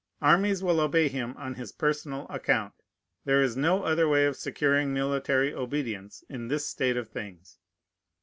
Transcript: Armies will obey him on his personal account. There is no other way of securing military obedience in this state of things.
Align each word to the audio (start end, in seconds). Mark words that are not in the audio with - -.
Armies 0.23 0.63
will 0.63 0.79
obey 0.79 1.09
him 1.09 1.35
on 1.37 1.53
his 1.53 1.71
personal 1.71 2.25
account. 2.27 2.73
There 3.25 3.39
is 3.43 3.55
no 3.55 3.83
other 3.83 4.07
way 4.09 4.25
of 4.25 4.35
securing 4.35 4.91
military 4.95 5.53
obedience 5.53 6.23
in 6.27 6.47
this 6.47 6.65
state 6.65 6.97
of 6.97 7.07
things. 7.09 7.59